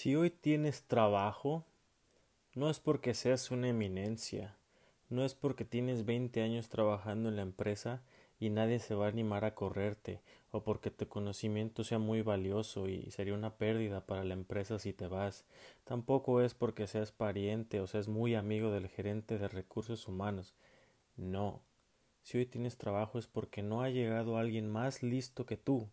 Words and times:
Si 0.00 0.16
hoy 0.16 0.30
tienes 0.30 0.84
trabajo, 0.84 1.66
no 2.54 2.70
es 2.70 2.80
porque 2.80 3.12
seas 3.12 3.50
una 3.50 3.68
eminencia, 3.68 4.56
no 5.10 5.26
es 5.26 5.34
porque 5.34 5.66
tienes 5.66 6.06
20 6.06 6.40
años 6.40 6.70
trabajando 6.70 7.28
en 7.28 7.36
la 7.36 7.42
empresa 7.42 8.02
y 8.38 8.48
nadie 8.48 8.78
se 8.78 8.94
va 8.94 9.04
a 9.04 9.08
animar 9.10 9.44
a 9.44 9.54
correrte, 9.54 10.22
o 10.52 10.64
porque 10.64 10.90
tu 10.90 11.06
conocimiento 11.06 11.84
sea 11.84 11.98
muy 11.98 12.22
valioso 12.22 12.88
y 12.88 13.10
sería 13.10 13.34
una 13.34 13.58
pérdida 13.58 14.06
para 14.06 14.24
la 14.24 14.32
empresa 14.32 14.78
si 14.78 14.94
te 14.94 15.06
vas. 15.06 15.44
Tampoco 15.84 16.40
es 16.40 16.54
porque 16.54 16.86
seas 16.86 17.12
pariente 17.12 17.78
o 17.78 17.86
seas 17.86 18.08
muy 18.08 18.34
amigo 18.34 18.70
del 18.70 18.88
gerente 18.88 19.36
de 19.36 19.48
recursos 19.48 20.08
humanos. 20.08 20.54
No. 21.18 21.60
Si 22.22 22.38
hoy 22.38 22.46
tienes 22.46 22.78
trabajo 22.78 23.18
es 23.18 23.26
porque 23.26 23.62
no 23.62 23.82
ha 23.82 23.90
llegado 23.90 24.38
alguien 24.38 24.66
más 24.66 25.02
listo 25.02 25.44
que 25.44 25.58
tú 25.58 25.90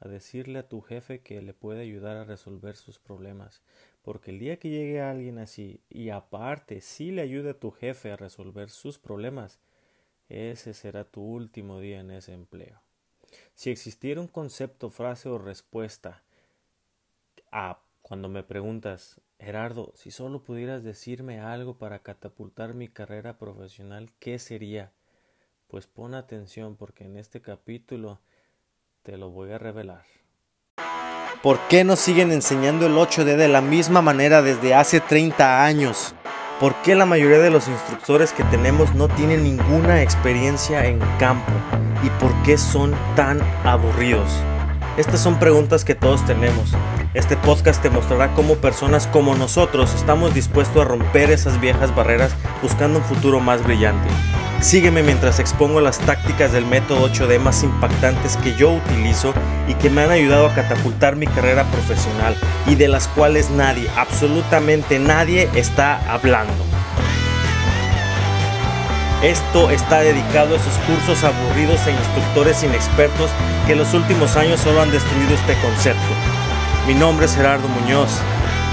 a 0.00 0.08
decirle 0.08 0.58
a 0.58 0.68
tu 0.68 0.80
jefe 0.80 1.20
que 1.20 1.40
le 1.42 1.54
puede 1.54 1.82
ayudar 1.82 2.16
a 2.16 2.24
resolver 2.24 2.76
sus 2.76 2.98
problemas, 2.98 3.62
porque 4.02 4.30
el 4.30 4.38
día 4.38 4.58
que 4.58 4.70
llegue 4.70 5.00
alguien 5.00 5.38
así 5.38 5.80
y 5.88 6.10
aparte 6.10 6.80
sí 6.80 7.10
le 7.10 7.22
ayude 7.22 7.50
a 7.50 7.58
tu 7.58 7.70
jefe 7.70 8.12
a 8.12 8.16
resolver 8.16 8.70
sus 8.70 8.98
problemas, 8.98 9.58
ese 10.28 10.74
será 10.74 11.04
tu 11.04 11.22
último 11.22 11.80
día 11.80 12.00
en 12.00 12.10
ese 12.10 12.32
empleo. 12.32 12.80
Si 13.54 13.70
existiera 13.70 14.20
un 14.20 14.28
concepto, 14.28 14.90
frase 14.90 15.28
o 15.28 15.38
respuesta 15.38 16.22
a 17.50 17.80
cuando 18.02 18.28
me 18.28 18.42
preguntas, 18.42 19.20
Gerardo, 19.38 19.92
si 19.96 20.10
solo 20.10 20.42
pudieras 20.42 20.84
decirme 20.84 21.40
algo 21.40 21.76
para 21.76 22.00
catapultar 22.00 22.74
mi 22.74 22.88
carrera 22.88 23.38
profesional, 23.38 24.12
¿qué 24.18 24.38
sería? 24.38 24.92
Pues 25.66 25.86
pon 25.86 26.14
atención 26.14 26.76
porque 26.76 27.04
en 27.04 27.16
este 27.16 27.42
capítulo 27.42 28.20
te 29.06 29.16
lo 29.16 29.30
voy 29.30 29.52
a 29.52 29.58
revelar. 29.58 30.02
¿Por 31.40 31.60
qué 31.68 31.84
nos 31.84 32.00
siguen 32.00 32.32
enseñando 32.32 32.86
el 32.86 32.96
8D 32.96 33.36
de 33.36 33.46
la 33.46 33.60
misma 33.60 34.02
manera 34.02 34.42
desde 34.42 34.74
hace 34.74 34.98
30 34.98 35.64
años? 35.64 36.12
¿Por 36.58 36.74
qué 36.82 36.96
la 36.96 37.06
mayoría 37.06 37.38
de 37.38 37.50
los 37.50 37.68
instructores 37.68 38.32
que 38.32 38.42
tenemos 38.44 38.96
no 38.96 39.06
tienen 39.06 39.44
ninguna 39.44 40.02
experiencia 40.02 40.86
en 40.86 40.98
campo? 41.20 41.52
¿Y 42.02 42.10
por 42.18 42.32
qué 42.42 42.58
son 42.58 42.96
tan 43.14 43.40
aburridos? 43.62 44.28
Estas 44.96 45.20
son 45.20 45.38
preguntas 45.38 45.84
que 45.84 45.94
todos 45.94 46.26
tenemos. 46.26 46.72
Este 47.14 47.36
podcast 47.36 47.80
te 47.80 47.90
mostrará 47.90 48.34
cómo 48.34 48.56
personas 48.56 49.06
como 49.06 49.36
nosotros 49.36 49.94
estamos 49.94 50.34
dispuestos 50.34 50.84
a 50.84 50.88
romper 50.88 51.30
esas 51.30 51.60
viejas 51.60 51.94
barreras 51.94 52.34
buscando 52.60 52.98
un 52.98 53.04
futuro 53.04 53.38
más 53.38 53.62
brillante. 53.62 54.08
Sígueme 54.60 55.02
mientras 55.02 55.38
expongo 55.38 55.80
las 55.80 55.98
tácticas 55.98 56.50
del 56.50 56.64
método 56.64 57.08
8D 57.10 57.38
más 57.38 57.62
impactantes 57.62 58.36
que 58.38 58.54
yo 58.56 58.72
utilizo 58.72 59.34
y 59.68 59.74
que 59.74 59.90
me 59.90 60.02
han 60.02 60.10
ayudado 60.10 60.46
a 60.46 60.54
catapultar 60.54 61.14
mi 61.14 61.26
carrera 61.26 61.64
profesional 61.64 62.36
y 62.66 62.74
de 62.74 62.88
las 62.88 63.06
cuales 63.08 63.50
nadie, 63.50 63.88
absolutamente 63.96 64.98
nadie 64.98 65.48
está 65.54 66.00
hablando. 66.10 66.52
Esto 69.22 69.70
está 69.70 70.00
dedicado 70.00 70.54
a 70.54 70.58
esos 70.58 70.74
cursos 70.86 71.22
aburridos 71.22 71.86
e 71.86 71.90
instructores 71.90 72.62
inexpertos 72.62 73.30
que 73.66 73.72
en 73.72 73.78
los 73.78 73.92
últimos 73.94 74.36
años 74.36 74.60
solo 74.60 74.82
han 74.82 74.90
destruido 74.90 75.34
este 75.34 75.54
concepto. 75.60 76.00
Mi 76.86 76.94
nombre 76.94 77.26
es 77.26 77.34
Gerardo 77.36 77.68
Muñoz. 77.68 78.10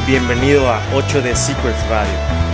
Bienvenido 0.07 0.69
a 0.69 0.81
8D 0.93 1.35
Secrets 1.35 1.89
Radio. 1.89 2.52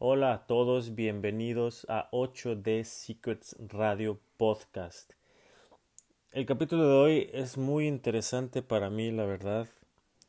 Hola 0.00 0.32
a 0.32 0.46
todos, 0.46 0.94
bienvenidos 0.94 1.84
a 1.88 2.08
8D 2.12 2.84
Secrets 2.84 3.56
Radio 3.58 4.20
Podcast. 4.36 5.14
El 6.30 6.46
capítulo 6.46 6.86
de 6.86 6.94
hoy 6.94 7.30
es 7.32 7.58
muy 7.58 7.88
interesante 7.88 8.62
para 8.62 8.90
mí, 8.90 9.10
la 9.10 9.24
verdad. 9.24 9.66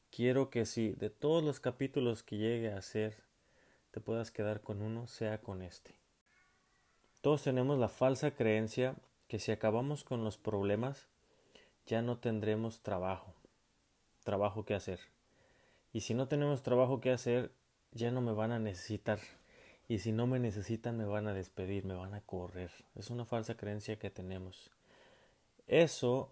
Quiero 0.10 0.50
que 0.50 0.66
si 0.66 0.94
de 0.94 1.12
todos 1.12 1.44
los 1.44 1.60
capítulos 1.60 2.24
que 2.24 2.38
llegue 2.38 2.74
a 2.74 2.80
hacer 2.80 3.18
te 3.92 4.00
puedas 4.00 4.32
quedar 4.32 4.62
con 4.62 4.82
uno, 4.82 5.06
sea 5.06 5.38
con 5.40 5.62
este. 5.62 5.94
Todos 7.22 7.44
tenemos 7.44 7.78
la 7.78 7.90
falsa 7.90 8.32
creencia 8.32 8.96
que 9.28 9.38
si 9.38 9.52
acabamos 9.52 10.04
con 10.04 10.24
los 10.24 10.40
problemas, 10.40 11.06
ya 11.86 12.02
no 12.02 12.18
tendremos 12.18 12.82
trabajo, 12.82 13.36
trabajo 14.24 14.66
que 14.66 14.74
hacer. 14.74 15.00
Y 15.94 16.02
si 16.02 16.16
no 16.16 16.28
tenemos 16.28 16.64
trabajo 16.64 17.02
que 17.02 17.12
hacer, 17.12 17.52
ya 17.92 18.10
no 18.10 18.22
me 18.22 18.34
van 18.34 18.52
a 18.52 18.58
necesitar 18.58 19.20
y 19.90 20.00
si 20.00 20.12
no 20.12 20.28
me 20.28 20.40
necesitan 20.40 20.98
me 20.98 21.06
van 21.06 21.28
a 21.28 21.34
despedir, 21.34 21.84
me 21.84 21.96
van 21.96 22.14
a 22.14 22.22
correr. 22.22 22.72
Es 22.96 23.10
una 23.10 23.26
falsa 23.26 23.58
creencia 23.58 23.98
que 23.98 24.12
tenemos. 24.12 24.70
Eso, 25.68 26.32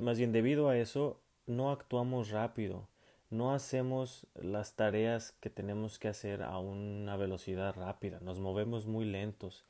más 0.00 0.18
bien 0.18 0.32
debido 0.32 0.68
a 0.68 0.76
eso, 0.76 1.20
no 1.46 1.70
actuamos 1.70 2.30
rápido, 2.30 2.88
no 3.30 3.54
hacemos 3.54 4.26
las 4.34 4.74
tareas 4.74 5.32
que 5.40 5.50
tenemos 5.50 6.00
que 6.00 6.08
hacer 6.08 6.42
a 6.42 6.58
una 6.58 7.16
velocidad 7.16 7.74
rápida, 7.76 8.18
nos 8.20 8.40
movemos 8.40 8.86
muy 8.86 9.04
lentos, 9.04 9.64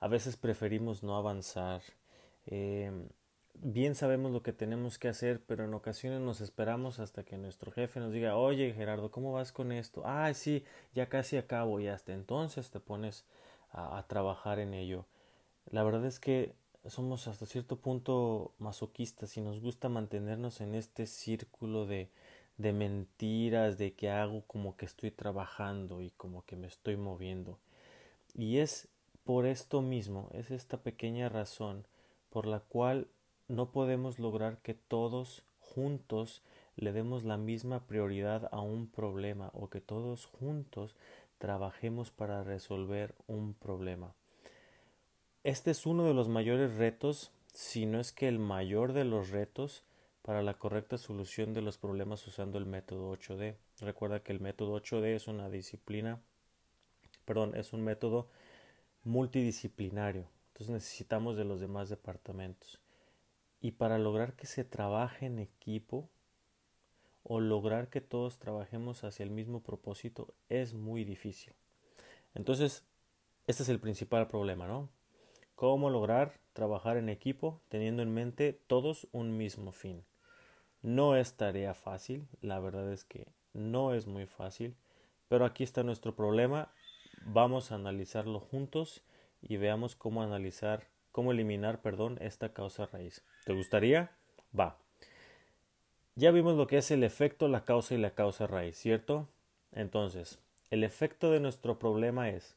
a 0.00 0.08
veces 0.08 0.36
preferimos 0.36 1.02
no 1.02 1.16
avanzar. 1.16 1.82
Eh, 2.46 3.08
bien 3.60 3.94
sabemos 3.94 4.32
lo 4.32 4.42
que 4.42 4.52
tenemos 4.52 4.98
que 4.98 5.08
hacer, 5.08 5.40
pero 5.46 5.64
en 5.64 5.74
ocasiones 5.74 6.20
nos 6.20 6.40
esperamos 6.40 6.98
hasta 6.98 7.24
que 7.24 7.38
nuestro 7.38 7.70
jefe 7.72 8.00
nos 8.00 8.12
diga, 8.12 8.36
oye 8.36 8.72
Gerardo, 8.74 9.10
¿cómo 9.10 9.32
vas 9.32 9.52
con 9.52 9.72
esto? 9.72 10.02
Ah, 10.04 10.32
sí, 10.34 10.64
ya 10.92 11.08
casi 11.08 11.36
acabo 11.36 11.80
y 11.80 11.88
hasta 11.88 12.12
entonces 12.12 12.70
te 12.70 12.80
pones 12.80 13.24
a, 13.70 14.04
trabajar 14.06 14.58
en 14.58 14.74
ello. 14.74 15.06
La 15.70 15.82
verdad 15.82 16.04
es 16.06 16.20
que 16.20 16.54
somos 16.86 17.26
hasta 17.28 17.46
cierto 17.46 17.76
punto 17.76 18.52
masoquistas 18.58 19.36
y 19.36 19.40
nos 19.40 19.60
gusta 19.60 19.88
mantenernos 19.88 20.60
en 20.60 20.74
este 20.74 21.06
círculo 21.06 21.86
de, 21.86 22.10
de 22.58 22.72
mentiras, 22.72 23.78
de 23.78 23.94
que 23.94 24.10
hago 24.10 24.42
como 24.46 24.76
que 24.76 24.84
estoy 24.84 25.10
trabajando 25.10 26.02
y 26.02 26.10
como 26.10 26.44
que 26.44 26.56
me 26.56 26.66
estoy 26.66 26.96
moviendo. 26.96 27.58
Y 28.34 28.58
es 28.58 28.88
por 29.24 29.46
esto 29.46 29.80
mismo, 29.80 30.28
es 30.32 30.50
esta 30.50 30.76
pequeña 30.78 31.28
razón 31.28 31.86
por 32.30 32.46
la 32.46 32.60
cual 32.60 33.08
no 33.48 33.72
podemos 33.72 34.18
lograr 34.18 34.58
que 34.58 34.74
todos 34.74 35.44
juntos 35.60 36.42
le 36.76 36.92
demos 36.92 37.24
la 37.24 37.36
misma 37.36 37.86
prioridad 37.86 38.48
a 38.52 38.60
un 38.60 38.86
problema 38.88 39.50
o 39.54 39.68
que 39.68 39.80
todos 39.80 40.26
juntos 40.26 40.94
trabajemos 41.38 42.10
para 42.10 42.42
resolver 42.42 43.14
un 43.26 43.54
problema. 43.54 44.14
Este 45.42 45.70
es 45.70 45.84
uno 45.84 46.04
de 46.04 46.14
los 46.14 46.28
mayores 46.28 46.76
retos, 46.76 47.32
si 47.52 47.86
no 47.86 48.00
es 48.00 48.12
que 48.12 48.28
el 48.28 48.38
mayor 48.38 48.92
de 48.92 49.04
los 49.04 49.30
retos 49.30 49.84
para 50.22 50.42
la 50.42 50.54
correcta 50.54 50.96
solución 50.96 51.52
de 51.52 51.60
los 51.60 51.76
problemas 51.76 52.26
usando 52.26 52.56
el 52.56 52.64
método 52.64 53.12
8D. 53.12 53.56
Recuerda 53.80 54.22
que 54.22 54.32
el 54.32 54.40
método 54.40 54.80
8D 54.80 55.14
es 55.14 55.28
una 55.28 55.50
disciplina, 55.50 56.18
perdón, 57.26 57.54
es 57.54 57.74
un 57.74 57.84
método 57.84 58.30
multidisciplinario. 59.02 60.26
Entonces 60.48 60.70
necesitamos 60.70 61.36
de 61.36 61.44
los 61.44 61.60
demás 61.60 61.90
departamentos. 61.90 62.80
Y 63.64 63.70
para 63.70 63.96
lograr 63.96 64.34
que 64.34 64.46
se 64.46 64.62
trabaje 64.62 65.24
en 65.24 65.38
equipo 65.38 66.10
o 67.22 67.40
lograr 67.40 67.88
que 67.88 68.02
todos 68.02 68.38
trabajemos 68.38 69.04
hacia 69.04 69.22
el 69.22 69.30
mismo 69.30 69.62
propósito 69.62 70.34
es 70.50 70.74
muy 70.74 71.02
difícil. 71.02 71.54
Entonces, 72.34 72.84
este 73.46 73.62
es 73.62 73.70
el 73.70 73.80
principal 73.80 74.28
problema, 74.28 74.66
¿no? 74.66 74.90
¿Cómo 75.54 75.88
lograr 75.88 76.34
trabajar 76.52 76.98
en 76.98 77.08
equipo 77.08 77.62
teniendo 77.70 78.02
en 78.02 78.12
mente 78.12 78.52
todos 78.52 79.08
un 79.12 79.38
mismo 79.38 79.72
fin? 79.72 80.04
No 80.82 81.16
es 81.16 81.32
tarea 81.32 81.72
fácil, 81.72 82.28
la 82.42 82.60
verdad 82.60 82.92
es 82.92 83.04
que 83.04 83.28
no 83.54 83.94
es 83.94 84.06
muy 84.06 84.26
fácil, 84.26 84.76
pero 85.28 85.46
aquí 85.46 85.64
está 85.64 85.82
nuestro 85.82 86.14
problema. 86.14 86.70
Vamos 87.24 87.72
a 87.72 87.76
analizarlo 87.76 88.40
juntos 88.40 89.02
y 89.40 89.56
veamos 89.56 89.96
cómo 89.96 90.22
analizar 90.22 90.86
cómo 91.14 91.30
eliminar, 91.30 91.80
perdón, 91.80 92.18
esta 92.20 92.52
causa 92.52 92.86
raíz. 92.86 93.22
¿Te 93.44 93.52
gustaría? 93.52 94.10
Va. 94.58 94.76
Ya 96.16 96.32
vimos 96.32 96.56
lo 96.56 96.66
que 96.66 96.78
es 96.78 96.90
el 96.90 97.04
efecto, 97.04 97.46
la 97.46 97.64
causa 97.64 97.94
y 97.94 97.98
la 97.98 98.10
causa 98.10 98.48
raíz, 98.48 98.76
¿cierto? 98.76 99.28
Entonces, 99.70 100.40
el 100.70 100.82
efecto 100.82 101.30
de 101.30 101.38
nuestro 101.38 101.78
problema 101.78 102.30
es, 102.30 102.56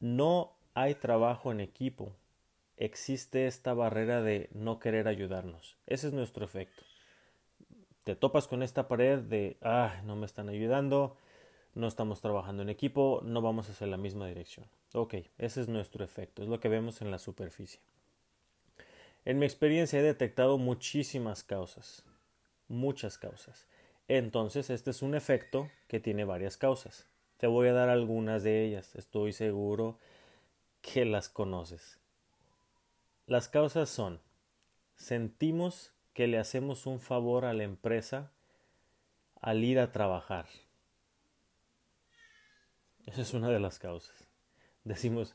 no 0.00 0.52
hay 0.74 0.96
trabajo 0.96 1.50
en 1.50 1.60
equipo, 1.60 2.12
existe 2.76 3.46
esta 3.46 3.72
barrera 3.72 4.20
de 4.20 4.50
no 4.52 4.78
querer 4.78 5.08
ayudarnos. 5.08 5.78
Ese 5.86 6.08
es 6.08 6.12
nuestro 6.12 6.44
efecto. 6.44 6.82
Te 8.02 8.16
topas 8.16 8.48
con 8.48 8.62
esta 8.62 8.86
pared 8.86 9.20
de, 9.20 9.56
ah, 9.62 10.02
no 10.04 10.14
me 10.14 10.26
están 10.26 10.50
ayudando, 10.50 11.16
no 11.74 11.86
estamos 11.86 12.20
trabajando 12.20 12.62
en 12.62 12.70
equipo, 12.70 13.20
no 13.24 13.42
vamos 13.42 13.68
hacia 13.68 13.86
la 13.86 13.96
misma 13.96 14.26
dirección. 14.26 14.66
Ok, 14.92 15.14
ese 15.38 15.60
es 15.60 15.68
nuestro 15.68 16.04
efecto, 16.04 16.42
es 16.42 16.48
lo 16.48 16.60
que 16.60 16.68
vemos 16.68 17.00
en 17.00 17.10
la 17.10 17.18
superficie. 17.18 17.80
En 19.24 19.38
mi 19.38 19.46
experiencia 19.46 19.98
he 19.98 20.02
detectado 20.02 20.58
muchísimas 20.58 21.42
causas, 21.42 22.04
muchas 22.68 23.18
causas. 23.18 23.66
Entonces, 24.06 24.68
este 24.70 24.90
es 24.90 25.02
un 25.02 25.14
efecto 25.14 25.70
que 25.88 25.98
tiene 25.98 26.24
varias 26.24 26.56
causas. 26.56 27.08
Te 27.38 27.46
voy 27.46 27.68
a 27.68 27.72
dar 27.72 27.88
algunas 27.88 28.42
de 28.42 28.64
ellas, 28.64 28.94
estoy 28.94 29.32
seguro 29.32 29.98
que 30.82 31.04
las 31.04 31.28
conoces. 31.28 31.98
Las 33.26 33.48
causas 33.48 33.88
son 33.88 34.20
sentimos 34.96 35.92
que 36.12 36.26
le 36.26 36.38
hacemos 36.38 36.86
un 36.86 37.00
favor 37.00 37.44
a 37.44 37.54
la 37.54 37.64
empresa 37.64 38.30
al 39.40 39.64
ir 39.64 39.78
a 39.78 39.92
trabajar. 39.92 40.46
Esa 43.06 43.22
es 43.22 43.34
una 43.34 43.50
de 43.50 43.60
las 43.60 43.78
causas. 43.78 44.28
Decimos, 44.84 45.34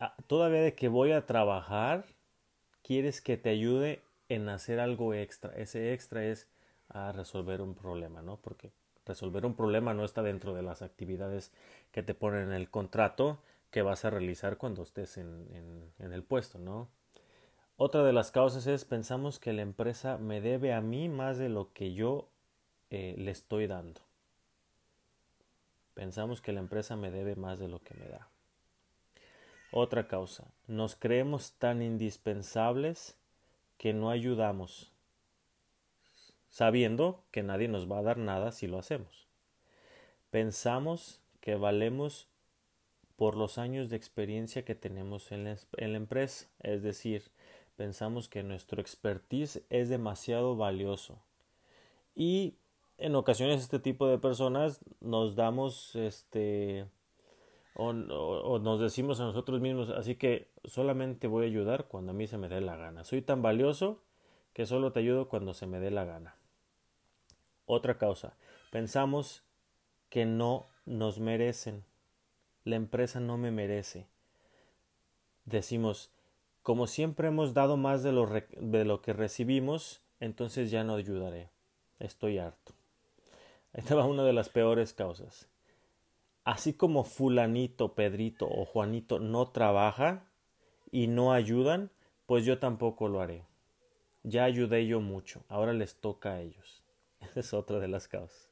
ah, 0.00 0.14
todavía 0.26 0.60
de 0.60 0.74
que 0.74 0.88
voy 0.88 1.12
a 1.12 1.26
trabajar, 1.26 2.04
quieres 2.82 3.20
que 3.20 3.36
te 3.36 3.50
ayude 3.50 4.02
en 4.28 4.48
hacer 4.48 4.80
algo 4.80 5.14
extra. 5.14 5.54
Ese 5.56 5.92
extra 5.92 6.24
es 6.24 6.48
a 6.88 7.12
resolver 7.12 7.60
un 7.60 7.74
problema, 7.74 8.22
¿no? 8.22 8.36
Porque 8.36 8.70
resolver 9.04 9.44
un 9.46 9.54
problema 9.54 9.94
no 9.94 10.04
está 10.04 10.22
dentro 10.22 10.54
de 10.54 10.62
las 10.62 10.82
actividades 10.82 11.52
que 11.90 12.02
te 12.02 12.14
ponen 12.14 12.48
en 12.48 12.52
el 12.52 12.70
contrato 12.70 13.42
que 13.70 13.82
vas 13.82 14.04
a 14.04 14.10
realizar 14.10 14.56
cuando 14.56 14.82
estés 14.82 15.16
en, 15.18 15.92
en, 15.98 16.12
el 16.12 16.22
puesto, 16.22 16.58
¿no? 16.58 16.88
Otra 17.76 18.02
de 18.02 18.12
las 18.12 18.30
causas 18.30 18.66
es 18.66 18.84
pensamos 18.84 19.38
que 19.38 19.52
la 19.52 19.62
empresa 19.62 20.18
me 20.18 20.40
debe 20.40 20.72
a 20.72 20.80
mí 20.80 21.08
más 21.08 21.38
de 21.38 21.48
lo 21.48 21.72
que 21.72 21.94
yo 21.94 22.28
eh, 22.90 23.14
le 23.18 23.30
estoy 23.30 23.66
dando. 23.66 24.00
Pensamos 25.98 26.40
que 26.40 26.52
la 26.52 26.60
empresa 26.60 26.94
me 26.94 27.10
debe 27.10 27.34
más 27.34 27.58
de 27.58 27.66
lo 27.66 27.82
que 27.82 27.92
me 27.94 28.06
da. 28.06 28.28
Otra 29.72 30.06
causa, 30.06 30.44
nos 30.68 30.94
creemos 30.94 31.54
tan 31.54 31.82
indispensables 31.82 33.16
que 33.78 33.92
no 33.92 34.08
ayudamos 34.08 34.92
sabiendo 36.50 37.24
que 37.32 37.42
nadie 37.42 37.66
nos 37.66 37.90
va 37.90 37.98
a 37.98 38.02
dar 38.02 38.16
nada 38.16 38.52
si 38.52 38.68
lo 38.68 38.78
hacemos. 38.78 39.26
Pensamos 40.30 41.20
que 41.40 41.56
valemos 41.56 42.28
por 43.16 43.36
los 43.36 43.58
años 43.58 43.90
de 43.90 43.96
experiencia 43.96 44.64
que 44.64 44.76
tenemos 44.76 45.32
en 45.32 45.42
la, 45.42 45.58
empresa, 45.96 46.46
es 46.60 46.84
decir, 46.84 47.24
pensamos 47.74 48.28
que 48.28 48.44
nuestro 48.44 48.80
expertise 48.80 49.64
es 49.68 49.88
demasiado 49.88 50.54
valioso. 50.54 51.20
Y 52.14 52.54
en 52.98 53.14
ocasiones 53.14 53.60
este 53.60 53.78
tipo 53.78 54.06
de 54.06 54.18
personas 54.18 54.80
nos 55.00 55.34
damos 55.36 55.94
este 55.96 56.86
o, 57.74 57.92
nos 57.92 58.80
decimos 58.80 59.20
a 59.20 59.24
nosotros 59.24 59.60
mismos 59.60 59.90
así 59.90 60.16
que 60.16 60.50
solamente 60.64 61.28
voy 61.28 61.44
a 61.44 61.48
ayudar 61.48 61.86
cuando 61.86 62.10
a 62.10 62.14
mí 62.14 62.26
se 62.26 62.38
me 62.38 62.48
dé 62.48 62.60
la 62.60 62.76
gana 62.76 63.04
soy 63.04 63.22
tan 63.22 63.40
valioso 63.40 64.02
que 64.52 64.66
solo 64.66 64.92
te 64.92 65.00
ayudo 65.00 65.28
cuando 65.28 65.54
se 65.54 65.66
me 65.66 65.78
dé 65.78 65.90
la 65.90 66.04
gana 66.04 66.38
otra 67.68 67.98
causa. 67.98 68.34
Pensamos 68.72 69.44
que 70.08 70.24
no 70.24 70.66
nos 70.86 71.20
merecen. 71.20 71.84
La 72.64 72.76
empresa 72.76 73.20
no 73.20 73.38
me 73.38 73.52
merece. 73.52 74.08
Decimos, 75.44 76.10
como 76.62 76.86
siempre 76.86 77.28
hemos 77.28 77.54
dado 77.54 77.76
más 77.76 78.02
de 78.02 78.12
lo, 78.12 78.26
de 78.26 78.84
lo 78.84 79.00
que 79.00 79.12
recibimos, 79.12 80.02
entonces 80.18 80.70
ya 80.70 80.82
no 80.82 80.94
ayudaré. 80.94 81.50
Estoy 82.00 82.38
harto. 82.38 82.74
Esta 83.72 83.94
va 83.94 84.06
una 84.06 84.24
de 84.24 84.32
las 84.32 84.48
peores 84.48 84.92
causas. 84.92 85.48
Así 86.44 86.72
como 86.72 87.04
fulanito, 87.04 87.94
Pedrito 87.94 88.48
o 88.48 88.64
Juanito 88.64 89.18
no 89.18 89.48
trabaja 89.50 90.24
y 90.90 91.06
no 91.06 91.32
ayudan, 91.32 91.90
pues 92.26 92.44
yo 92.44 92.58
tampoco 92.58 93.08
lo 93.08 93.20
haré. 93.20 93.44
Ya 94.22 94.44
ayudé 94.44 94.86
yo 94.86 95.00
mucho, 95.00 95.44
ahora 95.48 95.72
les 95.72 95.96
toca 95.96 96.32
a 96.32 96.40
ellos. 96.40 96.82
Esa 97.20 97.40
es 97.40 97.52
otra 97.52 97.78
de 97.78 97.88
las 97.88 98.08
causas. 98.08 98.48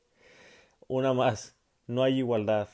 Una 0.89 1.13
más, 1.15 1.57
no 1.87 2.03
hay 2.03 2.19
igualdad, 2.19 2.69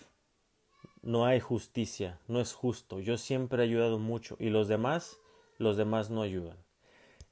no 1.03 1.25
hay 1.25 1.41
justicia, 1.41 2.19
no 2.29 2.41
es 2.41 2.53
justo. 2.53 3.01
Yo 3.01 3.17
siempre 3.17 3.63
he 3.63 3.67
ayudado 3.67 3.99
mucho 3.99 4.37
y 4.39 4.51
los 4.51 4.69
demás, 4.69 5.19
los 5.59 5.77
demás 5.77 6.11
no 6.11 6.23
ayudan. 6.23 6.57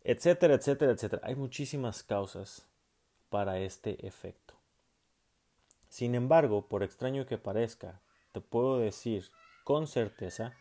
Etcétera, 0.02 0.54
etcétera, 0.54 0.92
etcétera. 0.92 1.22
Hay 1.24 1.34
muchísimas 1.34 2.02
causas 2.02 2.66
para 3.28 3.58
este 3.58 4.06
efecto. 4.06 4.59
Sin 5.90 6.14
embargo, 6.14 6.66
por 6.66 6.82
extraño 6.82 7.26
que 7.26 7.36
parezca, 7.36 8.00
te 8.32 8.40
puedo 8.40 8.78
decir 8.78 9.30
con 9.64 9.86
certeza 9.86 10.54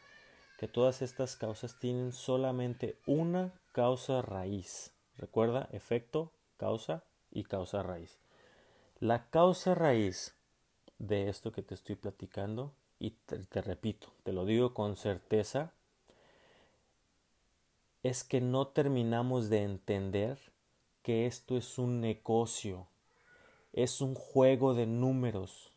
que 0.59 0.67
todas 0.67 1.01
estas 1.01 1.37
causas 1.37 1.79
tienen 1.79 2.11
solamente 2.11 2.97
una 3.05 3.53
causa 3.71 4.21
raíz. 4.21 4.91
Recuerda, 5.17 5.69
efecto, 5.71 6.33
causa, 6.57 7.03
y 7.31 7.43
causa 7.43 7.83
raíz. 7.83 8.17
La 8.99 9.29
causa 9.29 9.75
raíz 9.75 10.35
de 10.97 11.29
esto 11.29 11.51
que 11.51 11.61
te 11.61 11.75
estoy 11.75 11.95
platicando, 11.95 12.73
y 12.99 13.11
te, 13.11 13.61
repito, 13.61 14.11
te 14.23 14.33
lo 14.33 14.45
digo 14.45 14.73
con 14.73 14.97
certeza, 14.97 15.71
es 18.03 18.23
que 18.23 18.41
no 18.41 18.67
terminamos 18.67 19.49
de 19.49 19.63
entender 19.63 20.37
que 21.01 21.25
esto 21.25 21.57
es 21.57 21.77
un 21.77 22.01
negocio, 22.01 22.87
es 23.73 24.01
un 24.01 24.15
juego 24.15 24.73
de 24.73 24.85
números 24.85 25.73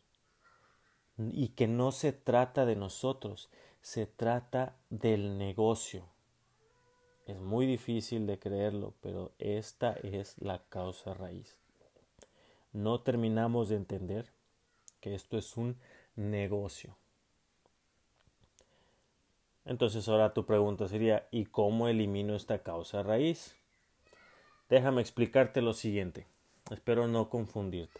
y 1.17 1.49
que 1.49 1.67
no 1.67 1.91
se 1.91 2.11
trata 2.11 2.65
de 2.65 2.75
nosotros, 2.75 3.49
se 3.81 4.07
trata 4.07 4.75
del 4.89 5.37
negocio. 5.37 6.05
Es 7.25 7.39
muy 7.39 7.65
difícil 7.65 8.27
de 8.27 8.39
creerlo, 8.39 8.93
pero 9.01 9.31
esta 9.39 9.93
es 9.93 10.35
la 10.41 10.63
causa 10.69 11.13
raíz. 11.13 11.57
No 12.73 13.01
terminamos 13.01 13.69
de 13.69 13.75
entender 13.75 14.31
que 14.99 15.13
esto 15.15 15.37
es 15.37 15.55
un 15.55 15.77
negocio. 16.15 16.97
Entonces 19.65 20.09
ahora 20.09 20.33
tu 20.33 20.45
pregunta 20.45 20.87
sería, 20.87 21.27
¿y 21.31 21.45
cómo 21.45 21.87
elimino 21.87 22.35
esta 22.35 22.59
causa 22.63 23.03
raíz? 23.03 23.55
Déjame 24.69 25.01
explicarte 25.01 25.61
lo 25.61 25.73
siguiente. 25.73 26.27
Espero 26.69 27.07
no 27.07 27.29
confundirte. 27.29 27.99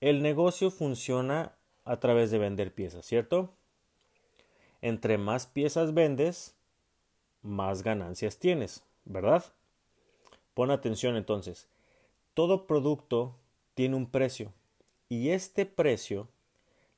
El 0.00 0.22
negocio 0.22 0.70
funciona 0.70 1.54
a 1.84 2.00
través 2.00 2.30
de 2.30 2.38
vender 2.38 2.74
piezas, 2.74 3.06
¿cierto? 3.06 3.54
Entre 4.82 5.18
más 5.18 5.46
piezas 5.46 5.94
vendes, 5.94 6.54
más 7.42 7.82
ganancias 7.82 8.38
tienes, 8.38 8.82
¿verdad? 9.04 9.44
Pon 10.54 10.70
atención 10.70 11.16
entonces. 11.16 11.68
Todo 12.34 12.66
producto 12.66 13.36
tiene 13.74 13.96
un 13.96 14.10
precio 14.10 14.52
y 15.08 15.30
este 15.30 15.66
precio 15.66 16.28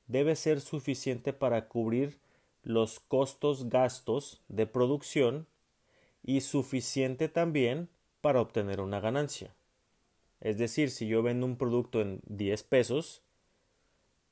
debe 0.07 0.35
ser 0.35 0.61
suficiente 0.61 1.33
para 1.33 1.67
cubrir 1.67 2.19
los 2.63 2.99
costos 2.99 3.69
gastos 3.69 4.41
de 4.47 4.65
producción 4.65 5.47
y 6.23 6.41
suficiente 6.41 7.27
también 7.27 7.89
para 8.21 8.41
obtener 8.41 8.79
una 8.79 8.99
ganancia. 8.99 9.53
Es 10.43 10.57
decir, 10.57 10.91
si 10.91 11.07
yo 11.07 11.23
vendo 11.23 11.45
un 11.45 11.55
producto 11.55 12.01
en 12.01 12.19
10 12.25 12.63
pesos, 12.63 13.23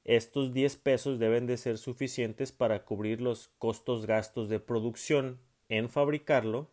estos 0.04 0.52
10 0.52 0.76
pesos 0.76 1.20
deben 1.20 1.48
de 1.48 1.56
ser 1.56 1.78
suficientes 1.78 2.52
para 2.52 2.84
cubrir 2.84 3.22
los 3.22 3.48
costos 3.60 4.06
gastos 4.06 4.50
de 4.50 4.60
producción 4.60 5.40
en 5.70 5.88
fabricarlo 5.88 6.68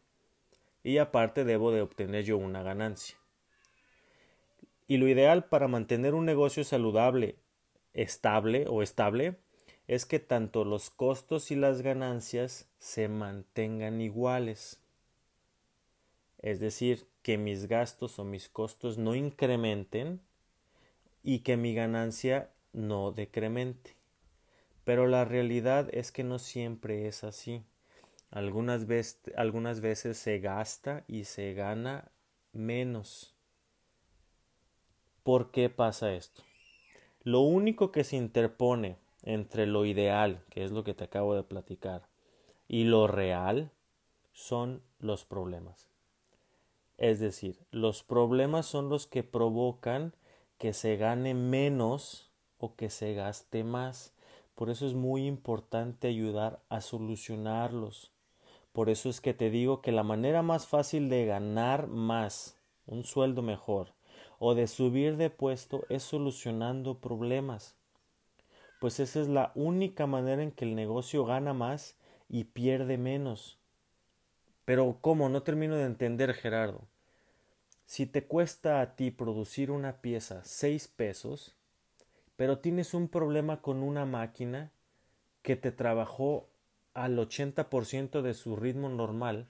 y 0.82 0.98
aparte 0.98 1.44
debo 1.44 1.70
de 1.70 1.82
obtener 1.82 2.24
yo 2.24 2.36
una 2.36 2.64
ganancia. 2.64 3.16
Y 4.88 4.96
lo 4.96 5.06
ideal 5.06 5.44
para 5.44 5.68
mantener 5.68 6.14
un 6.14 6.24
negocio 6.24 6.64
saludable, 6.64 7.36
estable 7.94 8.66
o 8.68 8.82
estable, 8.82 9.36
es 9.86 10.04
que 10.04 10.18
tanto 10.18 10.64
los 10.64 10.90
costos 10.90 11.52
y 11.52 11.54
las 11.54 11.82
ganancias 11.82 12.68
se 12.80 13.06
mantengan 13.06 14.00
iguales. 14.00 14.80
Es 16.38 16.58
decir, 16.58 17.06
que 17.28 17.36
mis 17.36 17.68
gastos 17.68 18.18
o 18.18 18.24
mis 18.24 18.48
costos 18.48 18.96
no 18.96 19.14
incrementen 19.14 20.22
y 21.22 21.40
que 21.40 21.58
mi 21.58 21.74
ganancia 21.74 22.48
no 22.72 23.12
decremente. 23.12 23.96
Pero 24.84 25.06
la 25.06 25.26
realidad 25.26 25.90
es 25.92 26.10
que 26.10 26.24
no 26.24 26.38
siempre 26.38 27.06
es 27.06 27.24
así. 27.24 27.62
Algunas, 28.30 28.86
veces, 28.86 29.20
algunas 29.36 29.82
veces 29.82 30.16
se 30.16 30.38
gasta 30.38 31.04
y 31.06 31.24
se 31.24 31.52
gana 31.52 32.10
menos. 32.54 33.34
¿Por 35.22 35.50
qué 35.50 35.68
pasa 35.68 36.14
esto? 36.14 36.44
Lo 37.24 37.40
único 37.40 37.92
que 37.92 38.04
se 38.04 38.16
interpone 38.16 38.96
entre 39.22 39.66
lo 39.66 39.84
ideal, 39.84 40.42
que 40.48 40.64
es 40.64 40.70
lo 40.70 40.82
que 40.82 40.94
te 40.94 41.04
acabo 41.04 41.34
de 41.34 41.42
platicar, 41.42 42.08
y 42.68 42.84
lo 42.84 43.06
real 43.06 43.70
son 44.32 44.82
los 44.98 45.26
problemas. 45.26 45.87
Es 46.98 47.20
decir, 47.20 47.64
los 47.70 48.02
problemas 48.02 48.66
son 48.66 48.88
los 48.88 49.06
que 49.06 49.22
provocan 49.22 50.14
que 50.58 50.72
se 50.72 50.96
gane 50.96 51.32
menos 51.32 52.32
o 52.58 52.74
que 52.74 52.90
se 52.90 53.14
gaste 53.14 53.62
más. 53.62 54.12
Por 54.56 54.68
eso 54.68 54.84
es 54.86 54.94
muy 54.94 55.26
importante 55.26 56.08
ayudar 56.08 56.60
a 56.68 56.80
solucionarlos. 56.80 58.12
Por 58.72 58.90
eso 58.90 59.08
es 59.08 59.20
que 59.20 59.32
te 59.32 59.48
digo 59.48 59.80
que 59.80 59.92
la 59.92 60.02
manera 60.02 60.42
más 60.42 60.66
fácil 60.66 61.08
de 61.08 61.24
ganar 61.24 61.86
más, 61.86 62.60
un 62.86 63.04
sueldo 63.04 63.42
mejor, 63.42 63.94
o 64.40 64.56
de 64.56 64.66
subir 64.66 65.16
de 65.16 65.30
puesto 65.30 65.86
es 65.88 66.02
solucionando 66.02 66.98
problemas. 66.98 67.76
Pues 68.80 68.98
esa 68.98 69.20
es 69.20 69.28
la 69.28 69.52
única 69.54 70.08
manera 70.08 70.42
en 70.42 70.50
que 70.50 70.64
el 70.64 70.74
negocio 70.74 71.24
gana 71.24 71.54
más 71.54 71.96
y 72.28 72.44
pierde 72.44 72.98
menos. 72.98 73.58
Pero 74.68 74.98
¿cómo? 75.00 75.30
No 75.30 75.44
termino 75.44 75.76
de 75.76 75.86
entender, 75.86 76.34
Gerardo. 76.34 76.86
Si 77.86 78.04
te 78.04 78.26
cuesta 78.26 78.82
a 78.82 78.96
ti 78.96 79.10
producir 79.10 79.70
una 79.70 80.02
pieza 80.02 80.44
6 80.44 80.88
pesos, 80.88 81.56
pero 82.36 82.58
tienes 82.58 82.92
un 82.92 83.08
problema 83.08 83.62
con 83.62 83.82
una 83.82 84.04
máquina 84.04 84.70
que 85.40 85.56
te 85.56 85.72
trabajó 85.72 86.50
al 86.92 87.18
80% 87.18 88.20
de 88.20 88.34
su 88.34 88.56
ritmo 88.56 88.90
normal, 88.90 89.48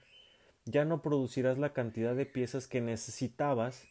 ya 0.63 0.85
no 0.85 1.01
producirás 1.01 1.57
la 1.57 1.73
cantidad 1.73 2.15
de 2.15 2.25
piezas 2.25 2.69
que 2.69 2.79
necesitabas 2.79 3.89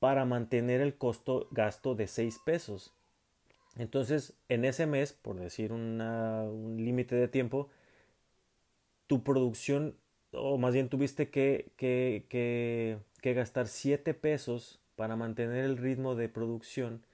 para 0.00 0.24
mantener 0.24 0.80
el 0.80 0.98
costo 0.98 1.46
gasto 1.52 1.94
de 1.94 2.08
6 2.08 2.40
pesos. 2.44 2.92
Entonces, 3.76 4.34
en 4.48 4.64
ese 4.64 4.86
mes, 4.86 5.12
por 5.12 5.38
decir 5.38 5.70
un 5.70 6.74
límite 6.76 7.14
de 7.14 7.28
tiempo, 7.28 7.68
tu 9.06 9.22
producción, 9.22 9.96
o 10.36 10.58
más 10.58 10.74
bien 10.74 10.88
tuviste 10.88 11.30
que, 11.30 11.70
que, 11.76 12.24
que, 12.28 13.34
gastar 13.34 13.68
7 13.68 14.14
pesos 14.14 14.80
para 14.96 15.16
mantener 15.16 15.64
el 15.64 15.76
ritmo 15.76 16.14
de 16.14 16.28
producción 16.28 17.04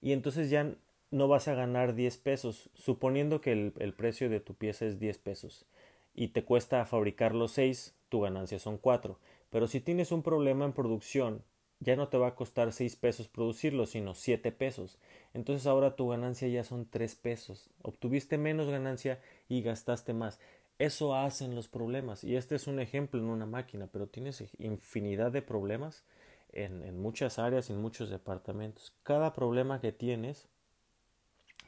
y 0.00 0.12
entonces 0.12 0.50
ya 0.50 0.74
no 1.10 1.28
vas 1.28 1.48
a 1.48 1.54
ganar 1.54 1.94
10 1.94 2.16
pesos, 2.18 2.70
suponiendo 2.74 3.40
que 3.40 3.52
el, 3.52 3.72
el, 3.78 3.92
precio 3.94 4.30
de 4.30 4.40
tu 4.40 4.54
pieza 4.54 4.86
es 4.86 4.98
10 4.98 5.18
pesos 5.18 5.66
y 6.14 6.28
te 6.28 6.44
cuesta 6.44 6.84
fabricar 6.86 7.34
los 7.34 7.52
6, 7.52 7.94
tu 8.08 8.20
ganancia 8.20 8.58
son 8.58 8.78
4. 8.78 9.18
Pero 9.50 9.66
si 9.66 9.80
tienes 9.80 10.12
un 10.12 10.22
problema 10.22 10.64
en 10.64 10.72
producción, 10.72 11.42
ya 11.80 11.96
no 11.96 12.08
te 12.08 12.18
va 12.18 12.28
a 12.28 12.34
costar 12.34 12.72
6 12.72 12.94
pesos 12.96 13.28
producirlo, 13.28 13.86
sino 13.86 14.14
7 14.14 14.52
pesos. 14.52 14.98
Entonces 15.32 15.66
ahora 15.66 15.96
tu 15.96 16.08
ganancia 16.08 16.46
ya 16.48 16.62
son 16.62 16.86
3 16.88 17.14
pesos. 17.16 17.70
Obtuviste 17.82 18.36
menos 18.36 18.68
ganancia 18.68 19.18
y 19.48 19.62
gastaste 19.62 20.12
más. 20.12 20.38
Eso 20.80 21.14
hacen 21.14 21.54
los 21.54 21.68
problemas. 21.68 22.24
Y 22.24 22.36
este 22.36 22.54
es 22.54 22.66
un 22.66 22.80
ejemplo 22.80 23.20
en 23.20 23.26
una 23.26 23.44
máquina, 23.44 23.86
pero 23.92 24.06
tienes 24.06 24.42
infinidad 24.58 25.30
de 25.30 25.42
problemas 25.42 26.04
en, 26.52 26.98
muchas 26.98 27.38
áreas, 27.38 27.68
en 27.68 27.82
muchos 27.82 28.08
departamentos. 28.08 28.96
Cada 29.02 29.34
problema 29.34 29.82
que 29.82 29.92
tienes, 29.92 30.48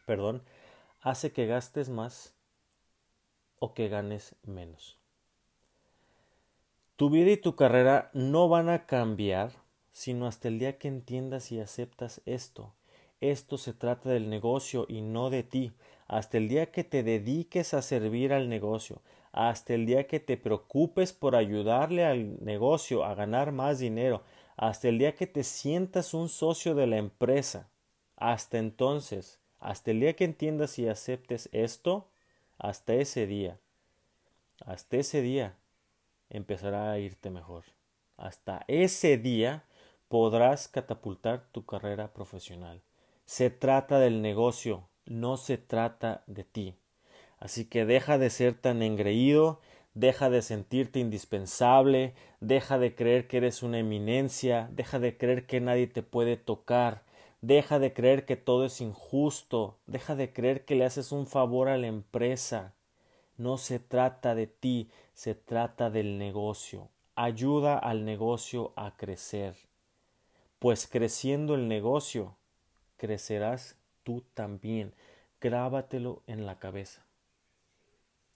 perdón, 0.06 0.42
hace 1.02 1.30
que 1.30 1.46
gastes 1.46 1.90
más 1.90 2.34
o 3.58 3.74
que 3.74 3.90
ganes 3.90 4.34
menos. 4.44 4.98
Tu 6.96 7.10
vida 7.10 7.32
y 7.32 7.36
tu 7.36 7.54
carrera 7.54 8.10
no 8.14 8.48
van 8.48 8.70
a 8.70 8.86
cambiar 8.86 9.52
sino 9.90 10.26
hasta 10.26 10.48
el 10.48 10.58
día 10.58 10.78
que 10.78 10.88
entiendas 10.88 11.52
y 11.52 11.60
aceptas 11.60 12.22
esto. 12.24 12.72
Esto 13.20 13.58
se 13.58 13.74
trata 13.74 14.08
del 14.08 14.30
negocio 14.30 14.86
y 14.88 15.02
no 15.02 15.28
de 15.28 15.42
ti. 15.42 15.74
Hasta 16.12 16.36
el 16.36 16.46
día 16.46 16.70
que 16.70 16.84
te 16.84 17.02
dediques 17.02 17.72
a 17.72 17.80
servir 17.80 18.34
al 18.34 18.50
negocio, 18.50 19.00
hasta 19.32 19.72
el 19.72 19.86
día 19.86 20.06
que 20.06 20.20
te 20.20 20.36
preocupes 20.36 21.14
por 21.14 21.34
ayudarle 21.34 22.04
al 22.04 22.44
negocio 22.44 23.02
a 23.02 23.14
ganar 23.14 23.50
más 23.50 23.78
dinero, 23.78 24.22
hasta 24.58 24.88
el 24.90 24.98
día 24.98 25.14
que 25.14 25.26
te 25.26 25.42
sientas 25.42 26.12
un 26.12 26.28
socio 26.28 26.74
de 26.74 26.86
la 26.86 26.98
empresa. 26.98 27.70
Hasta 28.16 28.58
entonces, 28.58 29.40
hasta 29.58 29.90
el 29.90 30.00
día 30.00 30.14
que 30.14 30.24
entiendas 30.24 30.78
y 30.78 30.86
aceptes 30.86 31.48
esto, 31.50 32.10
hasta 32.58 32.92
ese 32.92 33.26
día, 33.26 33.58
hasta 34.66 34.98
ese 34.98 35.22
día 35.22 35.56
empezará 36.28 36.92
a 36.92 36.98
irte 36.98 37.30
mejor. 37.30 37.64
Hasta 38.18 38.66
ese 38.68 39.16
día 39.16 39.64
podrás 40.08 40.68
catapultar 40.68 41.46
tu 41.52 41.64
carrera 41.64 42.12
profesional. 42.12 42.82
Se 43.24 43.48
trata 43.48 43.98
del 43.98 44.20
negocio, 44.20 44.90
no 45.06 45.36
se 45.36 45.58
trata 45.58 46.22
de 46.26 46.44
ti. 46.44 46.74
Así 47.38 47.64
que 47.64 47.84
deja 47.84 48.18
de 48.18 48.30
ser 48.30 48.54
tan 48.54 48.82
engreído, 48.82 49.60
deja 49.94 50.30
de 50.30 50.42
sentirte 50.42 51.00
indispensable, 51.00 52.14
deja 52.40 52.78
de 52.78 52.94
creer 52.94 53.26
que 53.26 53.38
eres 53.38 53.62
una 53.62 53.78
eminencia, 53.78 54.68
deja 54.72 54.98
de 54.98 55.16
creer 55.16 55.46
que 55.46 55.60
nadie 55.60 55.86
te 55.86 56.02
puede 56.02 56.36
tocar, 56.36 57.02
deja 57.40 57.78
de 57.78 57.92
creer 57.92 58.24
que 58.24 58.36
todo 58.36 58.64
es 58.66 58.80
injusto, 58.80 59.78
deja 59.86 60.14
de 60.14 60.32
creer 60.32 60.64
que 60.64 60.76
le 60.76 60.84
haces 60.84 61.12
un 61.12 61.26
favor 61.26 61.68
a 61.68 61.78
la 61.78 61.88
empresa. 61.88 62.74
No 63.36 63.58
se 63.58 63.78
trata 63.78 64.34
de 64.34 64.46
ti, 64.46 64.88
se 65.14 65.34
trata 65.34 65.90
del 65.90 66.18
negocio. 66.18 66.88
Ayuda 67.16 67.78
al 67.78 68.04
negocio 68.04 68.72
a 68.76 68.96
crecer 68.96 69.56
pues 70.62 70.86
creciendo 70.86 71.56
el 71.56 71.66
negocio, 71.66 72.36
crecerás 72.96 73.74
tú 74.02 74.24
también. 74.34 74.94
Grábatelo 75.40 76.22
en 76.26 76.46
la 76.46 76.58
cabeza. 76.58 77.04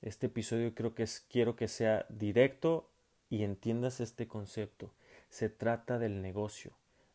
Este 0.02 0.26
episodio 0.26 0.74
creo 0.74 0.94
que 0.94 1.04
es, 1.04 1.26
quiero 1.30 1.56
que 1.56 1.68
sea 1.68 2.06
directo 2.08 2.90
y 3.30 3.42
entiendas 3.42 4.00
este 4.00 4.28
concepto. 4.28 4.92
Se 5.28 5.48
trata 5.48 5.98
del 5.98 6.22
negocio, 6.22 6.72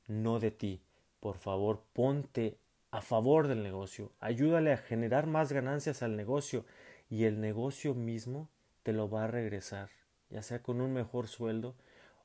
no 0.08 0.40
de 0.40 0.52
ti. 0.52 0.82
Por 1.20 1.38
favor, 1.38 1.84
ponte 1.94 2.58
a 2.92 3.02
favor 3.02 3.48
del 3.48 3.64
negocio, 3.64 4.12
ayúdale 4.20 4.74
a 4.74 4.78
generar 4.78 5.26
más 5.26 5.54
ganancias 5.54 6.04
al 6.04 6.18
negocio 6.18 6.66
y 7.10 7.24
el 7.24 7.40
negocio 7.40 7.94
mismo 7.94 8.50
te 8.84 8.92
lo 8.92 9.10
va 9.10 9.24
a 9.24 9.28
regresar, 9.28 9.90
ya 10.30 10.42
sea 10.42 10.62
con 10.62 10.82
un 10.82 10.92
mejor 10.92 11.28
sueldo 11.28 11.76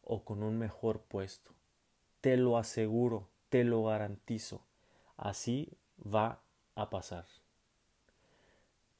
o 0.02 0.24
con 0.24 0.42
un 0.42 0.58
mejor 0.58 1.02
puesto. 1.02 1.52
Te 2.20 2.36
lo 2.36 2.58
aseguro, 2.58 3.28
te 3.48 3.62
lo 3.62 3.84
garantizo. 3.84 4.64
Así 5.16 5.70
va 6.04 6.40
a 6.74 6.90
pasar. 6.90 7.24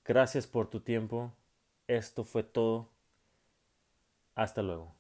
Gracias 0.05 0.47
por 0.47 0.69
tu 0.69 0.81
tiempo. 0.81 1.33
Esto 1.89 2.25
fue 2.25 2.43
todo. 2.43 2.89
Hasta 4.35 4.63
luego. 4.63 4.95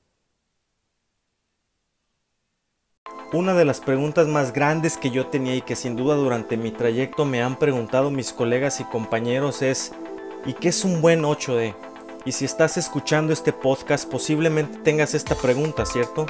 Una 3.33 3.55
de 3.55 3.65
las 3.65 3.81
preguntas 3.81 4.29
más 4.29 4.53
grandes 4.53 4.97
que 4.97 5.11
yo 5.11 5.27
tenía 5.27 5.57
y 5.57 5.61
que 5.61 5.77
sin 5.77 5.97
duda 5.97 6.15
durante 6.15 6.57
mi 6.57 6.71
trayecto 6.71 7.25
me 7.25 7.43
han 7.43 7.59
preguntado 7.59 8.11
mis 8.11 8.33
colegas 8.33 8.81
y 8.81 8.85
compañeros 8.85 9.63
es 9.63 9.93
¿y 10.45 10.55
qué 10.55 10.69
es 10.69 10.85
un 10.85 11.03
buen 11.03 11.23
8D? 11.23 11.75
Y 12.25 12.33
si 12.33 12.45
estás 12.45 12.77
escuchando 12.77 13.33
este 13.33 13.53
podcast 13.53 14.09
posiblemente 14.09 14.79
tengas 14.79 15.15
esta 15.15 15.35
pregunta, 15.35 15.85
¿cierto? 15.87 16.27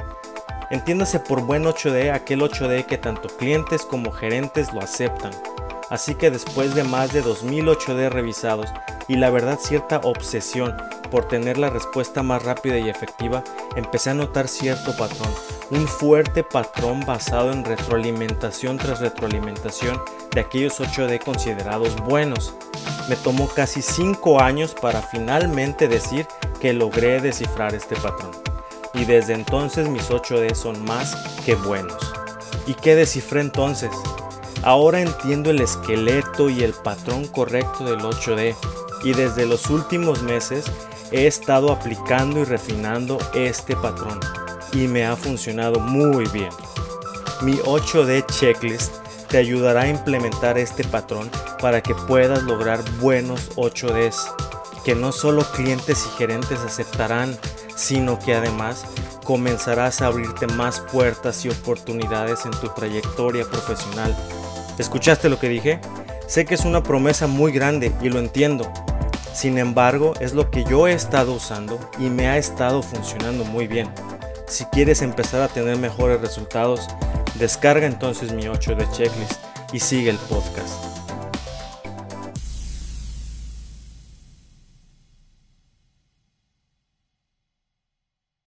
Entiéndase 0.69 1.21
por 1.21 1.43
buen 1.43 1.65
8D 1.65 2.13
aquel 2.13 2.41
8D 2.41 2.87
que 2.87 2.99
tanto 2.99 3.29
clientes 3.29 3.83
como 3.83 4.11
gerentes 4.11 4.73
lo 4.73 4.81
aceptan. 4.81 5.31
Así 5.91 6.17
que 6.17 6.33
después 6.33 6.75
de 6.75 6.83
más 6.83 7.13
de 7.13 7.23
2000 7.23 7.69
8D 7.69 8.11
revisados 8.11 8.73
y 9.07 9.15
la 9.15 9.31
verdad 9.31 9.61
cierta 9.61 10.01
obsesión 10.03 10.77
por 11.13 11.29
tener 11.29 11.57
la 11.57 11.71
respuesta 11.71 12.25
más 12.25 12.43
rápida 12.43 12.79
y 12.79 12.89
efectiva, 12.89 13.45
empecé 13.77 14.11
a 14.11 14.15
notar 14.15 14.49
cierto 14.49 14.97
patrón, 14.97 15.33
un 15.71 15.87
fuerte 15.87 16.43
patrón 16.43 16.99
basado 17.07 17.53
en 17.53 17.65
retroalimentación 17.65 18.77
tras 18.77 18.99
retroalimentación 18.99 20.03
de 20.33 20.41
aquellos 20.41 20.81
8D 20.81 21.23
considerados 21.23 21.95
buenos. 22.03 22.55
Me 23.09 23.15
tomó 23.15 23.47
casi 23.47 23.83
5 23.83 24.41
años 24.41 24.75
para 24.75 25.01
finalmente 25.01 25.87
decir 25.87 26.27
que 26.61 26.73
logré 26.73 27.21
descifrar 27.21 27.73
este 27.73 27.95
patrón 27.95 28.33
y 28.97 29.05
desde 29.05 29.35
entonces 29.35 29.89
mis 29.89 30.11
8D 30.11 30.55
son 30.55 30.85
más 30.85 31.15
que 31.45 31.55
buenos. 31.55 31.97
¿Y 32.67 32.75
qué 32.75 32.95
descifré 32.95 33.41
entonces? 33.41 33.91
Ahora 34.63 35.01
entiendo 35.01 35.51
el 35.51 35.61
esqueleto 35.61 36.51
y 36.51 36.63
el 36.63 36.73
patrón 36.73 37.27
correcto 37.29 37.85
del 37.85 38.01
8D 38.01 38.57
y 39.05 39.13
desde 39.13 39.47
los 39.47 39.71
últimos 39.71 40.23
meses 40.23 40.65
he 41.13 41.27
estado 41.27 41.71
aplicando 41.71 42.41
y 42.41 42.45
refinando 42.45 43.19
este 43.35 43.77
patrón 43.77 44.19
y 44.73 44.89
me 44.89 45.07
ha 45.07 45.15
funcionado 45.15 45.79
muy 45.79 46.27
bien. 46.29 46.51
Mi 47.43 47.55
8D 47.59 48.27
checklist 48.27 48.95
te 49.29 49.39
ayudará 49.39 49.83
a 49.83 49.89
implementar 49.89 50.59
este 50.59 50.83
patrón 50.85 51.31
para 51.61 51.83
que 51.83 51.95
puedas 51.95 52.43
lograr 52.43 52.83
buenos 53.01 53.51
8Ds 53.57 54.17
que 54.87 54.95
no 54.95 55.11
solo 55.11 55.43
clientes 55.43 56.07
y 56.07 56.17
gerentes 56.17 56.61
aceptarán, 56.61 57.37
sino 57.77 58.19
que 58.19 58.35
además 58.35 58.85
comenzarás 59.23 60.01
a 60.01 60.07
abrirte 60.07 60.47
más 60.49 60.81
puertas 60.81 61.45
y 61.45 61.51
oportunidades 61.51 62.45
en 62.45 62.53
tu 62.53 62.69
trayectoria 62.69 63.45
profesional. 63.45 64.17
¿Escuchaste 64.79 65.29
lo 65.29 65.39
que 65.39 65.49
dije? 65.49 65.81
Sé 66.27 66.45
que 66.45 66.55
es 66.55 66.65
una 66.65 66.83
promesa 66.83 67.27
muy 67.27 67.53
grande 67.53 67.93
y 68.03 68.09
lo 68.09 68.19
entiendo. 68.19 68.73
Sin 69.33 69.59
embargo, 69.59 70.15
es 70.21 70.33
lo 70.33 70.51
que 70.51 70.65
yo 70.65 70.89
he 70.89 70.93
estado 70.93 71.35
usando 71.35 71.79
y 71.99 72.09
me 72.09 72.27
ha 72.29 72.39
estado 72.39 72.83
funcionando 72.83 73.45
muy 73.45 73.67
bien. 73.67 73.89
Si 74.49 74.65
quieres 74.67 75.03
empezar 75.03 75.43
a 75.43 75.49
tener 75.49 75.77
mejores 75.77 76.21
resultados, 76.21 76.89
descarga 77.35 77.87
entonces 77.87 78.33
mi 78.33 78.49
8 78.49 78.75
de 78.77 78.91
checklist 78.91 79.41
y 79.73 79.81
sigue 79.81 80.11
el 80.11 80.19
podcast. 80.19 80.96